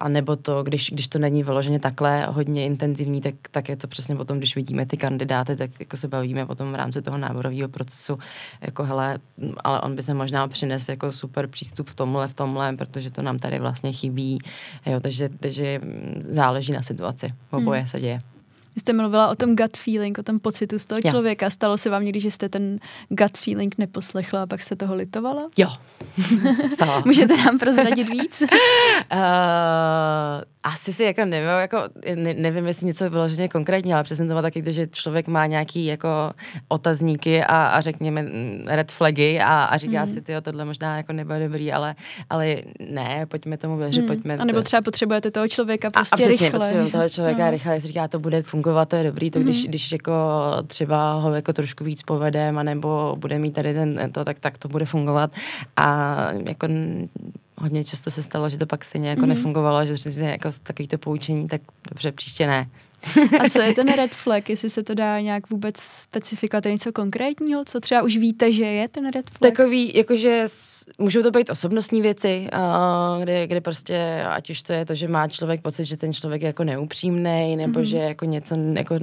[0.00, 3.88] a nebo to, když když, to není vyloženě takhle hodně intenzivní, tak, tak je to
[3.88, 7.68] přesně potom, když vidíme ty kandidáty, tak jako se bavíme potom v rámci toho náborového
[7.68, 8.18] procesu,
[8.60, 9.18] jako hele,
[9.64, 13.22] ale on by se možná přinesl jako super přístup v tomhle, v tomhle, protože to
[13.22, 14.38] nám tady vlastně chybí,
[14.86, 15.80] jo, takže, takže
[16.20, 17.88] záleží na situaci, oboje hmm.
[17.88, 18.18] se děje.
[18.74, 21.10] Vy jste mluvila o tom gut feeling, o tom pocitu z toho jo.
[21.10, 21.50] člověka.
[21.50, 25.48] Stalo se vám někdy, že jste ten gut feeling neposlechla a pak jste toho litovala?
[25.56, 25.68] Jo,
[26.72, 27.02] stalo.
[27.06, 28.42] Můžete nám prozradit víc?
[28.42, 28.48] uh,
[30.62, 31.78] asi si jako nevím, jako,
[32.14, 35.84] ne, nevím, jestli něco vyloženě konkrétně, ale přesně to má taky že člověk má nějaký
[35.84, 36.08] jako
[36.68, 40.06] otazníky a, a řekněme mm, red flagy a, a říká mm.
[40.06, 41.94] si, ty tohle možná jako nebude dobrý, ale,
[42.30, 42.56] ale
[42.90, 44.06] ne, pojďme tomu věřit, mm.
[44.06, 44.36] pojďme.
[44.36, 46.58] A nebo třeba potřebujete toho člověka prostě a, a přesně, rychle.
[46.58, 47.50] potřebujeme toho člověka no.
[47.50, 49.44] rychle, říká, to bude fungovat, to je dobrý, to mm.
[49.44, 50.12] když, když jako
[50.66, 54.68] třeba ho jako trošku víc povedeme, nebo bude mít tady ten, to, tak, tak to
[54.68, 55.30] bude fungovat
[55.76, 56.66] a jako
[57.60, 59.26] hodně často se stalo, že to pak stejně jako mm-hmm.
[59.26, 62.68] nefungovalo, že přesně jako takový to poučení, tak dobře, příště ne.
[63.40, 66.92] A co je ten red flag, jestli se to dá nějak vůbec specifikovat, je něco
[66.92, 69.52] konkrétního, co třeba už víte, že je ten red flag?
[69.52, 70.46] Takový, jakože
[70.98, 75.08] můžou to být osobnostní věci, uh, kde, kde prostě, ať už to je to, že
[75.08, 77.84] má člověk pocit, že ten člověk je jako neupřímný, nebo mm-hmm.
[77.84, 78.94] že jako něco, jako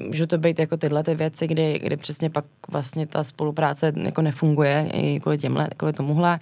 [0.00, 4.22] můžou to být jako tyhle ty věci, kdy, kdy přesně pak vlastně ta spolupráce jako
[4.22, 6.40] nefunguje i kvůli těmhle, kvůli tomuhle.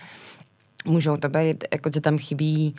[0.85, 2.75] Můžou to být, jako že tam chybí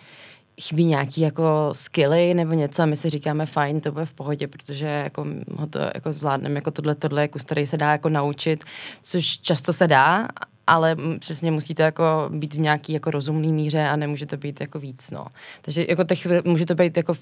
[0.61, 4.47] chybí nějaký jako skilly nebo něco a my si říkáme fajn, to bude v pohodě,
[4.47, 8.63] protože jako ho to jako zvládneme, jako tohle, tohle kus, který se dá jako naučit,
[9.01, 10.27] což často se dá,
[10.67, 14.61] ale přesně musí to jako být v nějaký jako rozumný míře a nemůže to být
[14.61, 15.25] jako víc, no.
[15.61, 17.13] Takže jako těch, může to být jako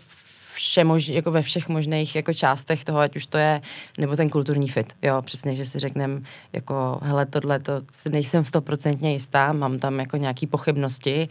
[0.60, 3.62] vše mož, jako ve všech možných jako částech toho, ať už to je,
[3.98, 6.22] nebo ten kulturní fit, jo, přesně, že si řekneme,
[6.54, 11.28] jako, hele, tohle, to nejsem stoprocentně jistá, mám tam jako nějaký pochybnosti,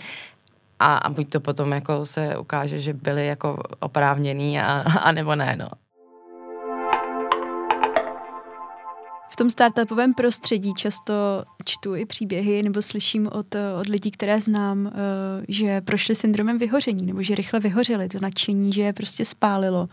[0.79, 5.35] a, a buď to potom jako se ukáže, že byli jako oprávněný a, a nebo
[5.35, 5.69] ne, no.
[9.39, 11.15] Tom startupovém prostředí často
[11.65, 14.91] čtu i příběhy nebo slyším od, od lidí, které znám, eh,
[15.49, 19.89] že prošli syndromem vyhoření nebo že rychle vyhořeli, to nadšení, že je prostě spálilo.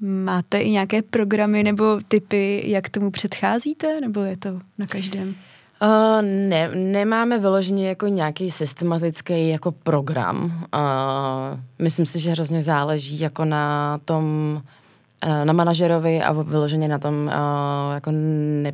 [0.00, 5.34] Máte i nějaké programy nebo typy, jak tomu předcházíte, nebo je to na každém?
[5.82, 10.44] Uh, ne, nemáme vyloženě jako nějaký systematický jako program.
[10.74, 14.24] Uh, myslím si, že hrozně záleží jako na tom,
[15.44, 18.72] na manažerovi a vyloženě na tom uh, jako ne,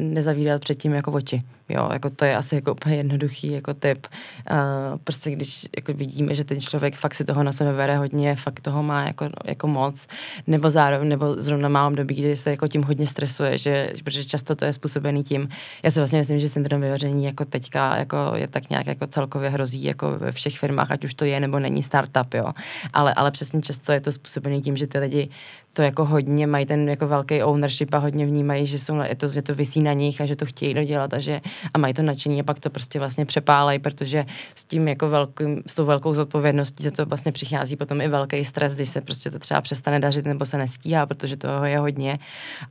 [0.00, 1.40] nezavírat předtím jako oči.
[1.68, 4.06] Jo, jako to je asi jako úplně jednoduchý jako typ.
[4.50, 4.56] Uh,
[5.04, 8.60] prostě když jako vidíme, že ten člověk fakt si toho na sebe bere hodně, fakt
[8.60, 10.06] toho má jako, jako moc,
[10.46, 14.56] nebo zároveň, nebo zrovna má období, kdy se jako tím hodně stresuje, že, protože často
[14.56, 15.48] to je způsobený tím.
[15.82, 19.50] Já si vlastně myslím, že syndrom vyhoření jako teďka jako je tak nějak jako celkově
[19.50, 22.52] hrozí jako ve všech firmách, ať už to je nebo není startup, jo.
[22.92, 25.28] Ale, ale přesně často je to způsobený tím, že ty lidi
[25.72, 29.28] to jako hodně mají ten jako velký ownership a hodně vnímají, že, jsou, je to,
[29.28, 31.40] že to vysí na nich a že to chtějí dodělat a že
[31.74, 35.62] a mají to nadšení a pak to prostě vlastně přepálají, protože s tím jako velkým,
[35.66, 39.30] s tou velkou zodpovědností za to vlastně přichází potom i velký stres, když se prostě
[39.30, 42.18] to třeba přestane dařit nebo se nestíhá, protože toho je hodně.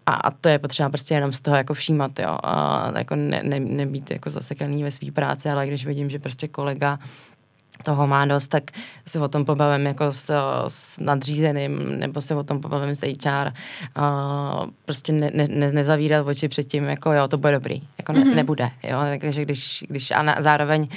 [0.06, 3.42] A, a to je potřeba prostě jenom z toho jako všímat, jo, a jako ne,
[3.44, 7.00] ne, nebýt jako zasekaný ve své práci, ale když vidím, že prostě kolega
[7.82, 8.64] toho má dost, tak
[9.08, 10.34] se o tom pobavím jako s,
[10.68, 13.52] s nadřízeným, nebo se o tom pobavím s HR.
[13.98, 17.82] Uh, prostě ne, ne, nezavírat oči před tím, jako jo, to bude dobrý.
[17.98, 18.36] Jako ne, mm-hmm.
[18.36, 18.98] nebude, jo.
[19.22, 20.88] Takže když, když a na, zároveň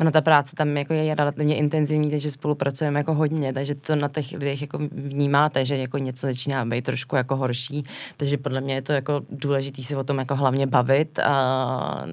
[0.00, 4.08] ona ta práce tam jako je relativně intenzivní, takže spolupracujeme jako hodně, takže to na
[4.08, 7.84] těch lidech jako vnímáte, že jako něco začíná být trošku jako horší,
[8.16, 12.04] takže podle mě je to jako důležitý si o tom jako hlavně bavit a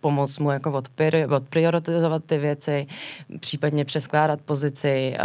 [0.00, 2.86] pomoct mu jako odpir, odprioritizovat ty věci,
[3.40, 5.16] případně přeskládat pozici,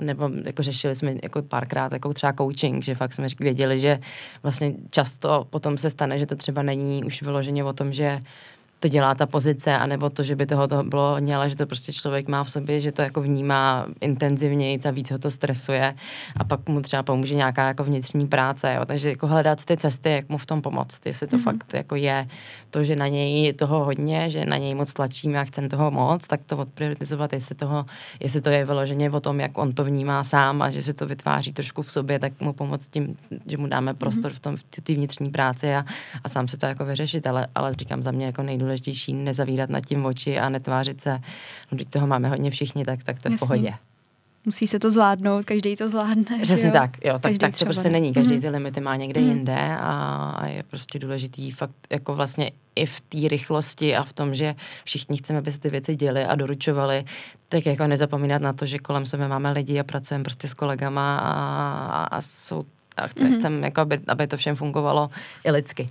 [0.00, 3.98] nebo jako řešili jsme jako párkrát jako třeba coaching, že fakt jsme věděli, že
[4.42, 8.20] vlastně často potom se stane, že to třeba není už vyloženě o tom, že
[8.80, 11.66] to dělá ta pozice, anebo to, že by toho to bylo hodně, ale že to
[11.66, 15.94] prostě člověk má v sobě, že to jako vnímá intenzivněji a víc ho to stresuje
[16.36, 18.84] a pak mu třeba pomůže nějaká jako vnitřní práce, jo.
[18.84, 21.42] takže jako hledat ty cesty, jak mu v tom pomoct, jestli to mm-hmm.
[21.42, 22.26] fakt jako je
[22.70, 25.90] to, že na něj je toho hodně, že na něj moc tlačíme a chcem toho
[25.90, 27.86] moc, tak to odprioritizovat, jestli, toho,
[28.20, 31.06] jestli to je vyloženě o tom, jak on to vnímá sám a že se to
[31.06, 34.36] vytváří trošku v sobě, tak mu pomoct tím, že mu dáme prostor mm-hmm.
[34.36, 35.84] v tom v té vnitřní práci a,
[36.24, 39.70] a sám se to jako vyřešit, ale, ale říkám za mě jako nejdůležitější nejdůležitější nezavírat
[39.70, 41.12] nad tím oči a netvářit se,
[41.72, 43.74] no, když toho máme hodně všichni, tak, tak to je v pohodě.
[44.44, 46.38] Musí se to zvládnout, každý to zvládne.
[46.42, 48.12] Přesně tak, jo, tak, tak to prostě není.
[48.12, 48.40] Každý mm.
[48.40, 49.28] ty limity má někde mm.
[49.28, 54.12] jinde a, a je prostě důležitý fakt jako vlastně i v té rychlosti a v
[54.12, 54.54] tom, že
[54.84, 57.04] všichni chceme, aby se ty věci děly a doručovali,
[57.48, 61.18] tak jako nezapomínat na to, že kolem sebe máme lidi a pracujeme prostě s kolegama
[61.18, 61.32] a,
[61.86, 62.64] a, a jsou
[62.96, 63.34] a chce, mm.
[63.34, 65.10] chceme, jako aby, aby to všem fungovalo
[65.44, 65.88] i lidsky.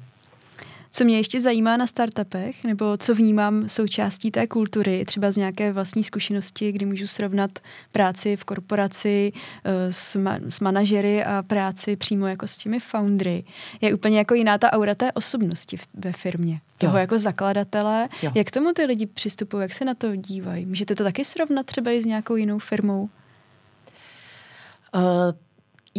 [0.92, 5.72] Co mě ještě zajímá na startupech, nebo co vnímám součástí té kultury, třeba z nějaké
[5.72, 7.60] vlastní zkušenosti, kdy můžu srovnat
[7.92, 13.44] práci v korporaci eh, s, ma- s manažery a práci přímo jako s těmi foundry,
[13.82, 16.62] je úplně jako jiná ta aura té osobnosti v, ve firmě.
[16.78, 17.02] Toho jo.
[17.02, 18.10] jako zakladatele.
[18.22, 18.32] Jo.
[18.36, 20.66] Jak k tomu ty lidi přistupují, jak se na to dívají?
[20.66, 23.10] Můžete to taky srovnat třeba i s nějakou jinou firmou?
[24.96, 25.02] Uh,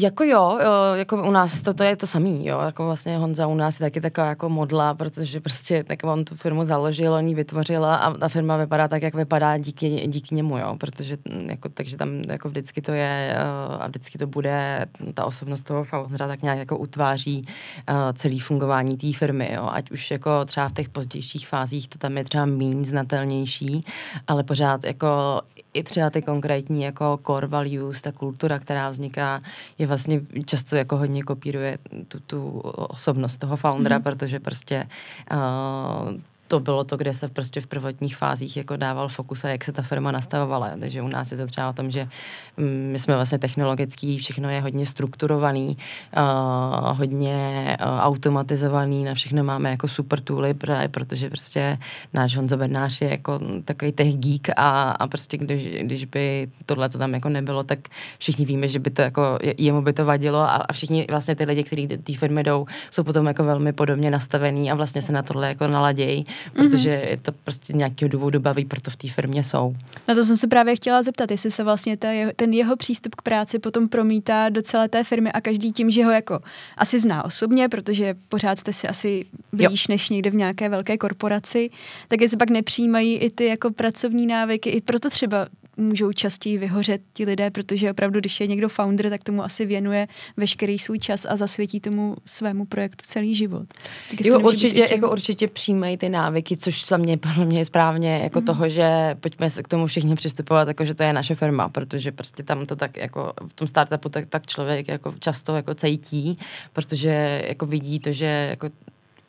[0.00, 0.58] jako jo,
[0.94, 3.86] jako u nás to, to je to samý, jo, jako vlastně Honza u nás je
[3.86, 8.14] taky taková jako modla, protože prostě tak on tu firmu založil, on ji vytvořila a
[8.14, 11.16] ta firma vypadá tak, jak vypadá díky, díky němu, jo, protože
[11.50, 15.84] jako, takže tam jako vždycky to je uh, a vždycky to bude, ta osobnost toho
[15.84, 17.42] foundera tak nějak jako utváří
[17.90, 21.98] uh, celý fungování té firmy, jo, ať už jako třeba v těch pozdějších fázích to
[21.98, 23.80] tam je třeba méně znatelnější,
[24.26, 25.40] ale pořád jako
[25.78, 29.42] i třeba ty konkrétní jako core values, ta kultura, která vzniká,
[29.78, 34.02] je vlastně často jako hodně kopíruje tu, tu osobnost toho foundera, mm.
[34.02, 34.86] protože prostě
[35.32, 36.12] uh,
[36.48, 39.72] to bylo to, kde se prostě v prvotních fázích jako dával fokus a jak se
[39.72, 40.70] ta firma nastavovala.
[40.80, 42.08] Takže u nás je to třeba o tom, že
[42.56, 45.76] mm, my jsme vlastně technologický, všechno je hodně strukturovaný,
[46.16, 50.54] uh, hodně uh, automatizovaný, na všechno máme jako super tooly,
[50.90, 51.78] protože prostě
[52.14, 56.88] náš Honza Bednář je jako takový tech geek a, a prostě když, když by tohle
[56.88, 57.78] to tam jako nebylo, tak
[58.18, 61.44] všichni víme, že by to jako, jemu by to vadilo a, a všichni vlastně ty
[61.44, 65.12] lidi, kteří do té firmy jdou, jsou potom jako velmi podobně nastavení a vlastně se
[65.12, 67.10] na tohle jako naladějí protože mm-hmm.
[67.10, 69.76] je to prostě z nějakého důvodu baví, proto v té firmě jsou.
[70.08, 73.22] Na to jsem se právě chtěla zeptat, jestli se vlastně ta, ten jeho přístup k
[73.22, 76.40] práci potom promítá do celé té firmy a každý tím, že ho jako
[76.76, 79.92] asi zná osobně, protože pořád jste si asi blíž jo.
[79.92, 81.70] než někde v nějaké velké korporaci,
[82.08, 85.48] tak jestli pak nepřijímají i ty jako pracovní návyky, i proto třeba
[85.78, 90.08] můžou častěji vyhořet ti lidé, protože opravdu, když je někdo founder, tak tomu asi věnuje
[90.36, 93.66] veškerý svůj čas a zasvětí tomu svému projektu celý život.
[94.10, 98.20] Tak jo, určitě, jako určitě přijímají ty návyky, což za mě podle mě je správně
[98.22, 98.46] jako mm.
[98.46, 102.12] toho, že pojďme se k tomu všichni přistupovat, jako že to je naše firma, protože
[102.12, 106.38] prostě tam to tak jako v tom startupu tak, tak člověk jako často jako cejtí,
[106.72, 108.70] protože jako vidí to, že jako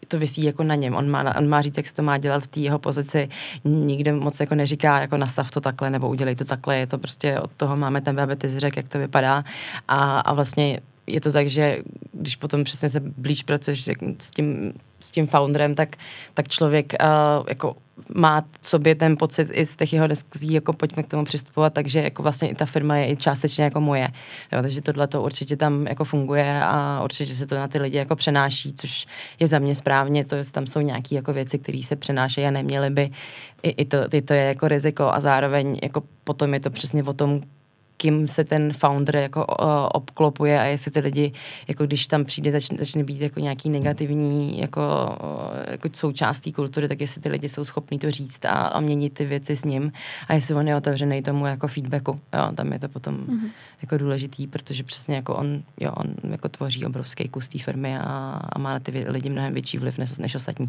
[0.10, 0.96] to vysí jako na něm.
[0.96, 3.30] On má, on má říct, jak se to má dělat v té jeho pozici.
[3.64, 6.78] Nikdo moc jako neříká, jako nastav to takhle nebo udělej to takhle.
[6.78, 9.44] Je to prostě od toho máme ten ty řek, jak to vypadá.
[9.88, 11.78] A, a vlastně je to tak, že
[12.12, 15.96] když potom přesně se blíž pracuješ s tím, s tím founderem, tak,
[16.34, 17.76] tak člověk uh, jako
[18.16, 21.74] má v sobě ten pocit i z těch jeho diskuzí, jako pojďme k tomu přistupovat,
[21.74, 24.08] takže jako vlastně i ta firma je i částečně jako moje.
[24.52, 27.98] Jo, takže tohle to určitě tam jako funguje a určitě se to na ty lidi
[27.98, 29.06] jako přenáší, což
[29.40, 32.52] je za mě správně, to je, tam jsou nějaké jako věci, které se přenášejí a
[32.52, 33.10] neměly by,
[33.64, 37.04] i, i, to, i to je jako riziko a zároveň jako potom je to přesně
[37.04, 37.42] o tom,
[38.02, 41.32] kým se ten founder jako uh, obklopuje a jestli ty lidi,
[41.68, 44.82] jako když tam přijde, začne, začne být jako nějaký negativní jako,
[45.24, 48.80] uh, jako součást té kultury, tak jestli ty lidi jsou schopní to říct a, a
[48.80, 49.92] měnit ty věci s ním
[50.28, 52.20] a jestli on je otevřený tomu jako feedbacku.
[52.34, 53.50] Jo, tam je to potom mm-hmm.
[53.82, 58.04] jako důležitý, protože přesně jako on, jo, on jako tvoří obrovský kus té firmy a,
[58.54, 60.68] a má na ty lidi mnohem větší vliv než, než ostatní.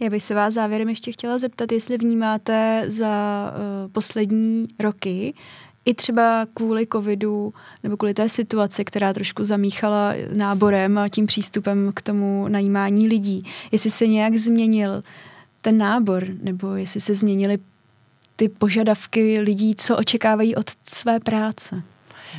[0.00, 5.34] Já bych se vás závěrem ještě chtěla zeptat, jestli vnímáte za uh, poslední roky
[5.88, 11.92] i třeba kvůli covidu nebo kvůli té situaci, která trošku zamíchala náborem a tím přístupem
[11.94, 15.02] k tomu najímání lidí, jestli se nějak změnil
[15.60, 17.58] ten nábor, nebo jestli se změnily
[18.36, 21.82] ty požadavky lidí, co očekávají od své práce.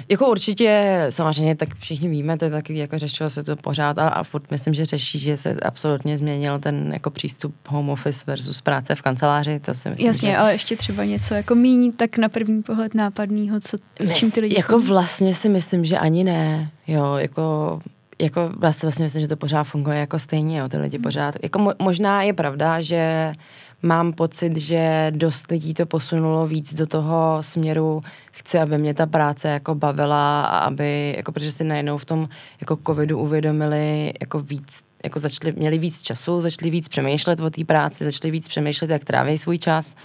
[0.09, 4.07] Jako určitě, samozřejmě, tak všichni víme, to je taky, jako řešilo se to pořád a,
[4.07, 8.61] a furt myslím, že řeší, že se absolutně změnil ten jako přístup home office versus
[8.61, 10.37] práce v kanceláři, to si myslím, Jasně, že...
[10.37, 14.41] ale ještě třeba něco jako míní, tak na první pohled nápadného, co, s čím ty
[14.41, 14.55] lidi...
[14.57, 14.87] Jako chodí?
[14.87, 17.79] vlastně si myslím, že ani ne, jo, jako
[18.21, 21.59] jako vlastně, vlastně myslím, že to pořád funguje jako stejně, jo, ty lidi pořád, jako
[21.59, 23.33] mo, možná je pravda, že
[23.81, 29.05] mám pocit, že dost lidí to posunulo víc do toho směru, chci, aby mě ta
[29.05, 32.27] práce jako bavila a aby, jako protože si najednou v tom
[32.61, 37.65] jako covidu uvědomili jako víc jako začali, měli víc času, začali víc přemýšlet o té
[37.65, 39.95] práci, začali víc přemýšlet, jak tráví svůj čas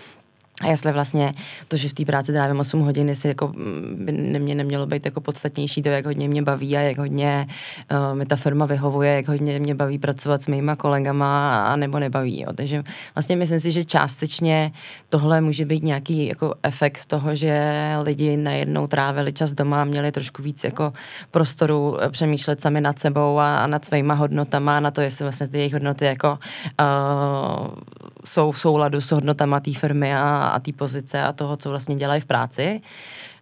[0.63, 1.33] a jestli vlastně
[1.69, 5.05] to, že v té práci trávím 8 hodin, jestli jako mm, by mě nemělo být
[5.07, 7.47] jako podstatnější to, jak hodně mě baví a jak hodně
[7.93, 11.99] uh, mi ta firma vyhovuje, jak hodně mě baví pracovat s mýma kolegama a nebo
[11.99, 12.41] nebaví.
[12.41, 12.53] Jo.
[12.55, 12.83] Takže
[13.15, 14.73] vlastně myslím si, že částečně
[15.09, 20.13] tohle může být nějaký jako efekt toho, že lidi najednou trávili čas doma a měli
[20.13, 20.93] trošku víc jako
[21.31, 25.49] prostoru eh, přemýšlet sami nad sebou a, a nad svýma hodnotama, na to, jestli vlastně
[25.49, 26.39] ty jejich hodnoty jako
[26.81, 27.67] uh,
[28.25, 31.97] jsou v souladu s hodnotama té firmy a, a té pozice a toho, co vlastně
[31.97, 32.81] dělají v práci.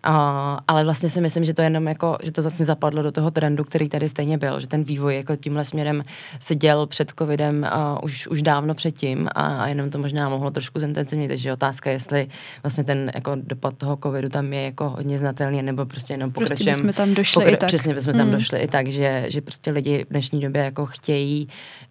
[0.03, 3.31] A, ale vlastně si myslím, že to jenom jako, že to vlastně zapadlo do toho
[3.31, 6.03] trendu, který tady stejně byl, že ten vývoj jako tímhle směrem
[6.38, 10.51] se děl před covidem a už, už dávno předtím a, a jenom to možná mohlo
[10.51, 12.29] trošku zintenzivnit, takže otázka, jestli
[12.62, 16.73] vlastně ten jako dopad toho covidu tam je jako hodně znatelný, nebo prostě jenom pokračujeme.
[16.73, 17.67] Prostě bychom tam došli pokra- i tak.
[17.67, 18.19] Přesně bychom mm.
[18.19, 21.49] tam došli i tak, že, že prostě lidi v dnešní době jako chtějí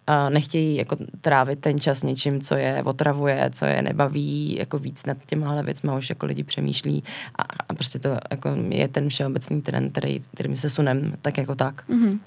[0.08, 5.06] uh, nechtějí jako trávit ten čas něčím, co je otravuje, co je nebaví, jako víc
[5.06, 7.04] nad těmahle věcmi už jako lidi přemýšlí
[7.38, 11.54] a, a prostě to jako je ten všeobecný trend, který, kterým se sunem tak jako
[11.54, 11.88] tak.
[11.88, 12.18] Mm-hmm.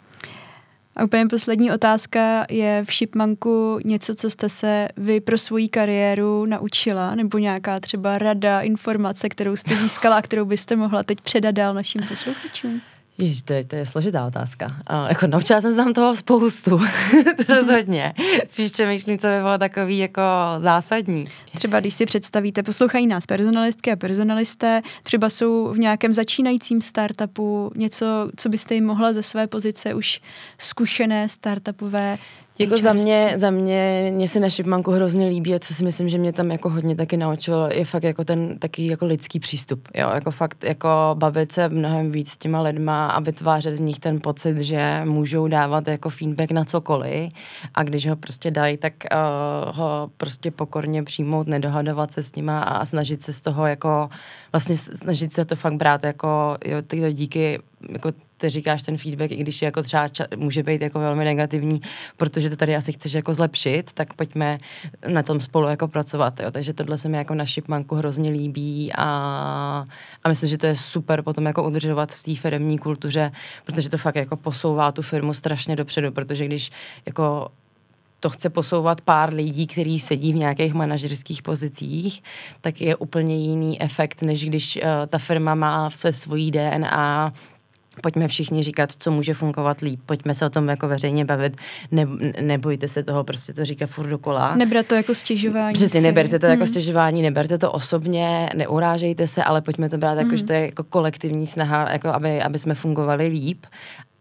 [0.97, 6.45] A úplně poslední otázka je v Shipmanku něco, co jste se vy pro svoji kariéru
[6.45, 11.55] naučila, nebo nějaká třeba rada, informace, kterou jste získala a kterou byste mohla teď předat
[11.55, 12.81] dál našim posluchačům?
[13.17, 14.75] Jež, to, je, to je složitá otázka.
[14.87, 16.79] A, jako naučila jsem se tam toho spoustu,
[17.49, 18.13] rozhodně.
[18.47, 20.21] Spíš přemýšlím, co by bylo takový jako
[20.57, 21.25] zásadní.
[21.55, 27.71] Třeba když si představíte, poslouchají nás personalistky a personalisté, třeba jsou v nějakém začínajícím startupu,
[27.75, 30.21] něco, co byste jim mohla ze své pozice už
[30.57, 32.17] zkušené startupové
[32.59, 36.09] jako za mě, za mě, mě se na Šipmanku hrozně líbí a co si myslím,
[36.09, 39.87] že mě tam jako hodně taky naučilo, je fakt jako ten taky jako lidský přístup,
[39.95, 43.99] jo, jako fakt jako bavit se mnohem víc s těma lidma a vytvářet v nich
[43.99, 47.33] ten pocit, že můžou dávat jako feedback na cokoliv.
[47.73, 52.61] A když ho prostě dají, tak uh, ho prostě pokorně přijmout, nedohadovat se s nima
[52.61, 54.09] a snažit se z toho jako,
[54.51, 58.11] vlastně snažit se to fakt brát jako, jo, tyto díky jako
[58.45, 61.81] ty říkáš ten feedback, i když je jako třeba ča, může být jako velmi negativní,
[62.17, 64.57] protože to tady asi chceš jako zlepšit, tak pojďme
[65.07, 66.39] na tom spolu jako pracovat.
[66.39, 66.51] Jo.
[66.51, 69.05] Takže tohle se mi jako na Shipmanku hrozně líbí a,
[70.23, 73.31] a myslím, že to je super potom jako udržovat v té firmní kultuře,
[73.65, 76.71] protože to fakt jako posouvá tu firmu strašně dopředu, protože když
[77.05, 77.47] jako
[78.19, 82.23] to chce posouvat pár lidí, kteří sedí v nějakých manažerských pozicích,
[82.61, 87.31] tak je úplně jiný efekt, než když uh, ta firma má ve svojí DNA
[88.01, 91.57] pojďme všichni říkat, co může fungovat líp, pojďme se o tom jako veřejně bavit,
[91.91, 92.07] ne,
[92.41, 94.55] nebojte se toho prostě to říkat furt dokola.
[94.55, 95.73] Nebrat to jako stěžování.
[95.73, 96.61] Přesně, neberte to jako hmm.
[96.61, 100.37] jako stěžování, neberte to osobně, neurážejte se, ale pojďme to brát jako, hmm.
[100.37, 103.65] že to je jako kolektivní snaha, jako aby, aby jsme fungovali líp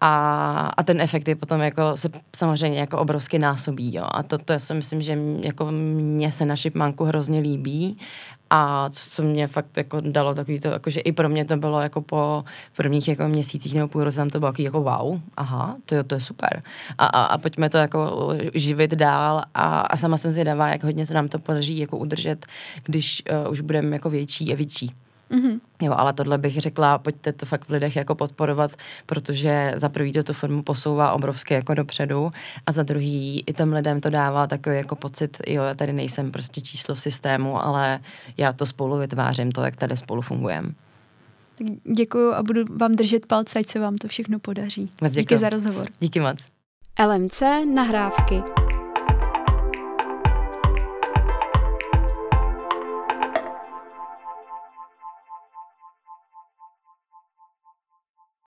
[0.01, 4.05] a, a ten efekt je potom jako se samozřejmě jako obrovsky násobí, jo.
[4.11, 7.99] A to, to já si myslím, že jako mně se na Shipmanku hrozně líbí
[8.57, 11.81] a co mě fakt jako dalo takový to, jako, že i pro mě to bylo
[11.81, 12.45] jako po
[12.77, 16.21] prvních jako měsících nebo půl roce to bylo jako wow, aha, to je, to je
[16.21, 16.63] super.
[16.99, 21.07] A, a, a pojďme to jako živit dál a, a sama jsem zvědavá, jak hodně
[21.07, 22.47] se nám to podaří jako udržet,
[22.85, 24.91] když uh, už budeme jako větší a větší.
[25.31, 25.61] Mm-hmm.
[25.83, 28.71] Jo, ale tohle bych řekla, pojďte to fakt v lidech jako podporovat,
[29.07, 32.31] protože za prvý to tu firmu posouvá obrovské jako dopředu
[32.67, 36.31] a za druhý i těm lidem to dává takový jako pocit, jo, já tady nejsem
[36.31, 38.01] prostě číslo v systému, ale
[38.37, 40.69] já to spolu vytvářím, to, jak tady spolu fungujeme.
[41.59, 41.67] Tak
[41.97, 44.87] děkuji a budu vám držet palce, ať se vám to všechno podaří.
[45.03, 45.87] Moc Díky za rozhovor.
[46.01, 46.49] Díky moc.
[47.07, 47.43] LMC
[47.75, 48.64] nahrávky.